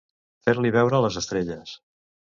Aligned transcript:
Fer-li 0.47 0.71
veure 0.77 1.03
les 1.07 1.21
estrelles. 1.23 1.81